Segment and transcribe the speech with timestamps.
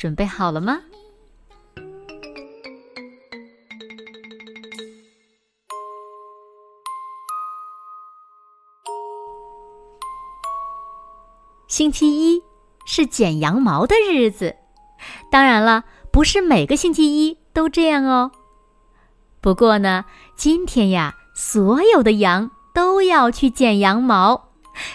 [0.00, 0.80] 准备好了吗？
[11.68, 12.42] 星期一
[12.86, 14.56] 是剪羊毛的日子，
[15.30, 18.32] 当然了，不是每个星期一都这样哦。
[19.42, 24.48] 不过呢，今天呀，所有的羊都要去剪羊毛。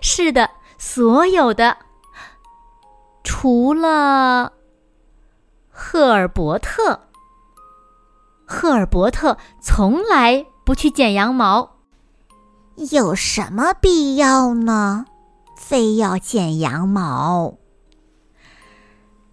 [0.00, 0.48] 是的，
[0.78, 1.76] 所有的，
[3.24, 4.61] 除了。
[5.84, 7.08] 赫尔伯特，
[8.46, 11.78] 赫尔伯特从来不去剪羊毛，
[12.92, 15.04] 有什么必要呢？
[15.56, 17.54] 非要剪羊毛？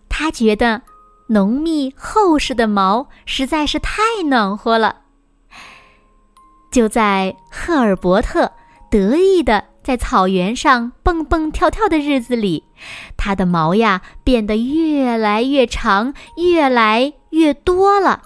[0.09, 0.81] 他觉得
[1.27, 5.03] 浓密厚实的毛实在是太暖和了。
[6.71, 8.51] 就在赫尔伯特
[8.89, 9.68] 得意的。
[9.83, 12.63] 在草原上蹦蹦跳跳的日子里，
[13.17, 18.21] 它的毛呀变得越来越长，越来越多了。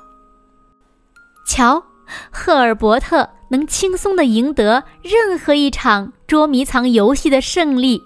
[1.47, 1.83] 瞧，
[2.31, 8.01] 赫尔伯特能轻松的赢得任何一场捉迷藏游戏的胜利，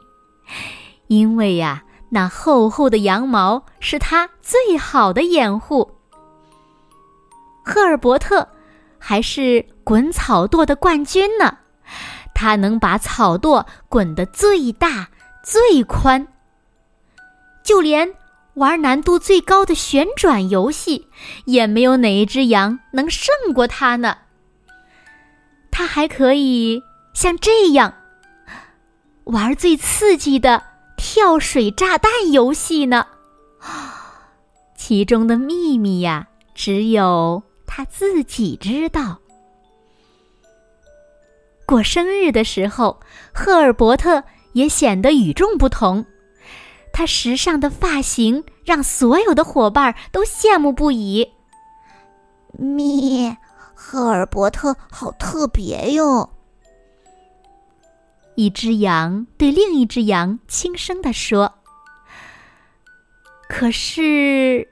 [1.08, 5.92] 因为呀，那厚厚的羊毛是他最好的掩护。
[7.64, 8.48] 赫尔伯特
[9.00, 11.58] 还是滚草垛的冠军呢。
[12.40, 15.10] 它能把草垛滚得最大、
[15.44, 16.28] 最宽，
[17.64, 18.14] 就连
[18.54, 21.08] 玩难度最高的旋转游戏，
[21.46, 24.20] 也没有哪一只羊能胜过它呢。
[25.72, 27.96] 它还可以像这样
[29.24, 30.62] 玩最刺激的
[30.96, 33.08] 跳水炸弹游戏呢。
[34.76, 39.18] 其中的秘密呀，只有他自己知道。
[41.68, 42.98] 过生日的时候，
[43.34, 44.24] 赫尔伯特
[44.54, 46.06] 也显得与众不同。
[46.94, 51.30] 他时尚的发型让所有的伙伴都羡慕不已。
[52.58, 53.36] 咪，
[53.76, 56.30] 赫尔伯特好特别哟！
[58.36, 61.54] 一只羊对另一只羊轻声地说。
[63.50, 64.66] 可是，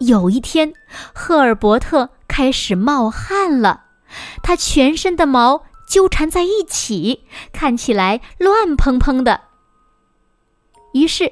[0.00, 0.72] 有一天，
[1.14, 3.84] 赫尔伯特开始冒汗了，
[4.42, 5.62] 他全身的毛。
[5.92, 7.22] 纠缠在一起，
[7.52, 9.38] 看起来乱蓬蓬的。
[10.94, 11.30] 于是，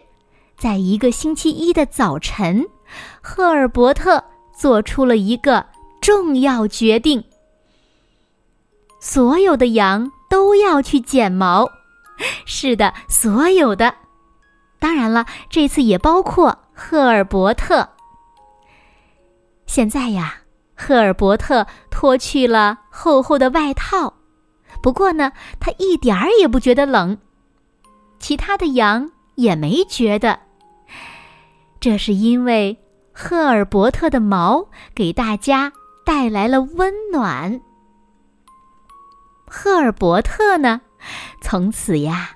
[0.55, 2.69] 在一个星期一的早晨，
[3.23, 4.23] 赫尔伯特
[4.55, 5.65] 做出了一个
[6.03, 7.25] 重要决定：
[9.01, 11.67] 所有的羊都要去剪毛。
[12.45, 13.95] 是的，所有的。
[14.79, 17.89] 当然了，这次也包括赫尔伯特。
[19.65, 20.43] 现在呀，
[20.77, 24.20] 赫尔伯特脱去了厚厚的外套。
[24.83, 27.19] 不过呢，他一点儿也不觉得冷，
[28.19, 30.39] 其他的羊也没觉得。
[31.79, 32.79] 这是因为
[33.13, 35.73] 赫尔伯特的毛给大家
[36.05, 37.61] 带来了温暖。
[39.47, 40.81] 赫尔伯特呢，
[41.41, 42.31] 从此呀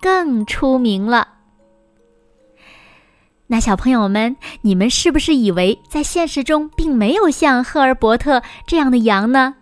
[0.00, 1.28] 更出名了。
[3.46, 9.54] 那小朋友们，你们是不是以为在现实中并没有像赫尔伯特这样的羊呢？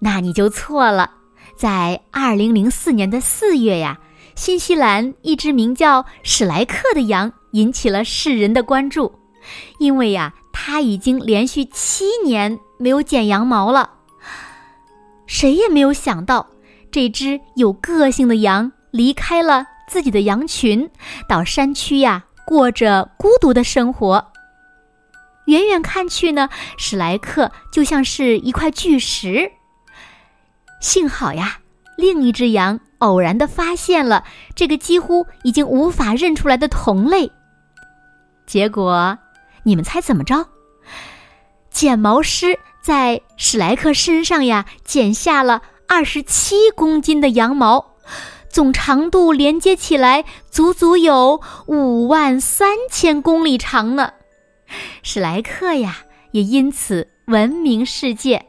[0.00, 1.10] 那你就错了，
[1.56, 3.98] 在二零零四年的四月呀，
[4.34, 9.12] 新西兰一只名叫史莱克的羊引起了世人的关注，
[9.78, 13.90] 因为呀，它已经连续七年没有剪羊毛了。
[15.26, 16.46] 谁也没有想到，
[16.90, 20.88] 这只有个性的羊离开了自己的羊群，
[21.28, 24.32] 到山区呀过着孤独的生活。
[25.46, 29.52] 远远看去呢，史莱克就像是一块巨石。
[30.80, 31.58] 幸好呀，
[31.96, 37.30] 另一只羊偶然的发现了这个几乎已经无法认出来的同类。
[38.46, 39.18] 结果，
[39.64, 40.46] 你们猜怎么着？
[41.70, 47.94] 剪毛师在史莱克身上呀剪下了二十七公斤的羊毛，
[48.48, 54.12] 总长度连接起来足足有五万三千公里长呢。
[55.02, 55.98] 史莱克呀
[56.32, 58.47] 也因此闻名世界。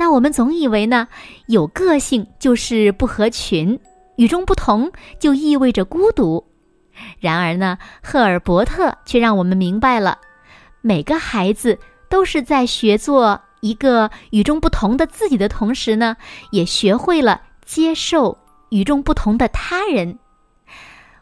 [0.00, 1.08] 那我们总以为呢，
[1.46, 3.78] 有个性就是不合群，
[4.16, 6.42] 与众不同就意味着孤独。
[7.18, 10.16] 然而呢，赫尔伯特却让我们明白了，
[10.80, 16.16] 每个孩子都是在学做一个与众不同的自己的同时呢，
[16.50, 18.38] 也学会了接受
[18.70, 20.18] 与众不同的他人。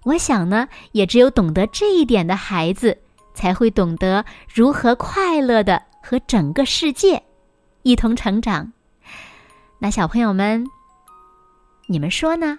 [0.05, 2.97] 我想呢，也只有懂得这一点的孩子，
[3.35, 4.25] 才会懂得
[4.55, 7.21] 如何快乐的和整个世界
[7.89, 8.71] 一同成长。
[9.79, 10.67] 那小朋友们，
[11.87, 12.59] 你们说呢？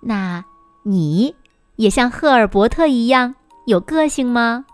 [0.00, 0.44] 那
[0.84, 1.34] 你
[1.74, 3.34] 也像赫尔伯特一样
[3.66, 4.64] 有个性吗？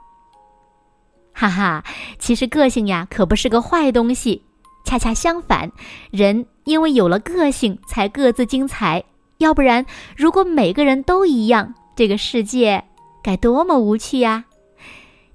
[1.33, 1.83] 哈哈，
[2.19, 4.45] 其实个性呀，可不是个坏东西，
[4.85, 5.73] 恰恰相反，
[6.11, 9.03] 人因为有了个性，才各自精彩。
[9.39, 9.87] 要不然，
[10.19, 12.85] 如果每个人都一样，这个世界
[13.23, 14.45] 该多么无趣呀！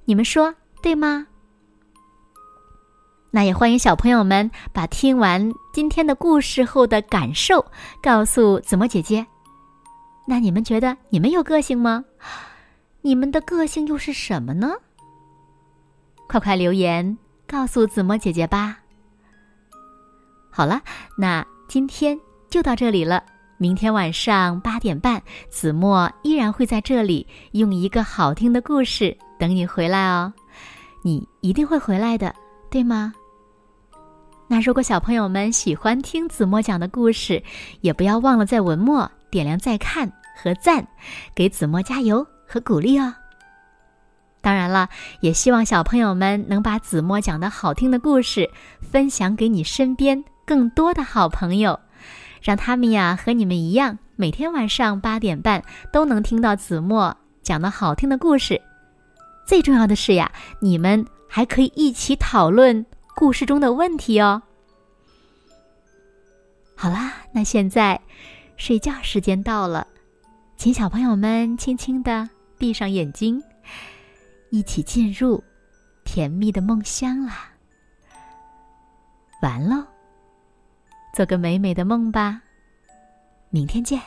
[0.05, 1.25] 你们说对吗？
[3.31, 7.63] 那也欢迎小朋友们把听完今天的故事后的感受
[8.01, 9.25] 告诉子墨姐姐。
[10.25, 12.03] 那你们觉得你们有个性吗？
[13.01, 14.71] 你们的个性又是什么呢？
[16.27, 17.17] 快快留言
[17.47, 18.79] 告诉子墨姐姐吧。
[20.49, 20.81] 好了，
[21.17, 23.23] 那今天就到这里了。
[23.57, 30.33] 明天晚上八点半，子墨依然会在这里用一个好听的故事等你回来哦。
[31.03, 32.33] 你一定会回来的，
[32.69, 33.13] 对吗？
[34.51, 37.41] 那如果小朋友们喜欢听子墨讲的故事，
[37.81, 40.85] 也不要忘了在文末点亮再看和赞，
[41.35, 43.13] 给子墨加油和鼓励哦。
[44.41, 44.89] 当然了，
[45.21, 48.49] 也希望小朋友们能把子墨讲的好听的故事
[48.81, 51.79] 分享给你身边更多的好朋友。
[52.41, 55.63] 让他们呀和你们一样，每天晚上八点半
[55.93, 58.59] 都能听到子墨讲的好听的故事。
[59.45, 62.83] 最重要的是呀，你们还可以一起讨论
[63.19, 64.41] 故事中的问题哦。
[66.73, 67.99] 好啦，那现在
[68.55, 69.85] 睡觉时间到了，
[70.55, 73.43] 请小朋友们轻轻的闭上眼睛，
[74.51, 75.43] 一起进入
[76.05, 77.51] 甜蜜的梦乡啦。
[79.41, 79.83] 完喽。
[81.13, 82.41] 做个美美的梦吧，
[83.49, 84.01] 明天见。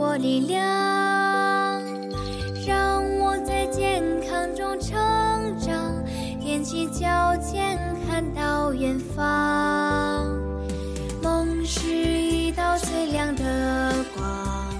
[0.00, 0.62] 我力量，
[2.66, 4.96] 让我在健康中成
[5.60, 6.02] 长，
[6.40, 6.64] 踮。
[6.64, 10.26] 起脚尖，看到远方。
[11.22, 14.72] 梦是一道最亮的光，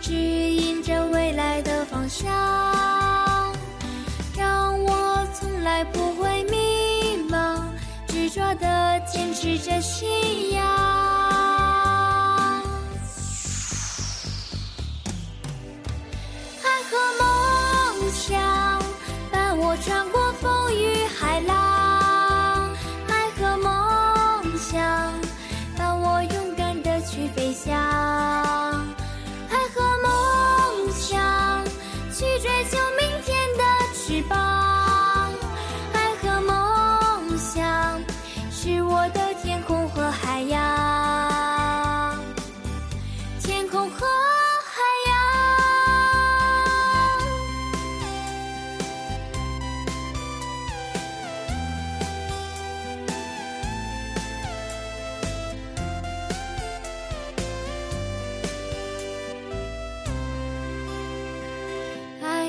[0.00, 2.32] 指引着未来的方向，
[4.38, 7.60] 让我从来不会迷茫，
[8.06, 10.53] 执着的坚持着信仰。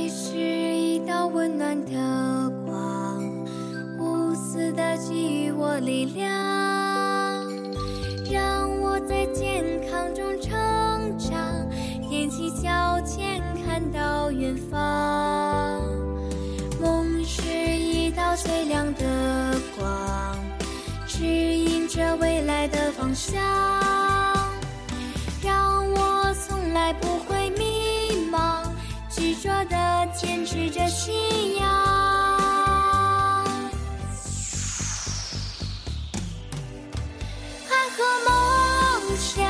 [0.09, 3.23] 是一道温暖的光，
[3.99, 6.29] 无私的给予我力量，
[8.31, 11.67] 让我在健康中成长，
[12.09, 15.81] 踮起脚尖看到远方。
[16.79, 20.37] 梦是一道最亮的光，
[21.07, 23.41] 指引着未来的方向，
[30.17, 31.13] 坚持着信
[31.57, 31.67] 仰，
[37.69, 39.45] 爱和梦想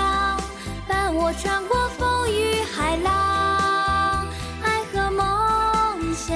[0.87, 1.13] 伴。
[1.13, 4.27] 我穿过风雨海浪，
[4.63, 6.35] 爱和梦想，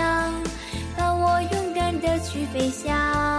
[0.96, 3.39] 伴我勇敢的去飞翔。